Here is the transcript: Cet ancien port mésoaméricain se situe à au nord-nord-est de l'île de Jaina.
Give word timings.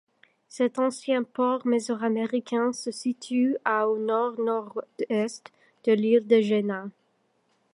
Cet 0.49 0.79
ancien 0.79 1.21
port 1.21 1.67
mésoaméricain 1.67 2.73
se 2.73 2.89
situe 2.89 3.57
à 3.63 3.87
au 3.87 3.99
nord-nord-est 3.99 5.51
de 5.83 5.91
l'île 5.93 6.25
de 6.25 6.41
Jaina. 6.41 6.89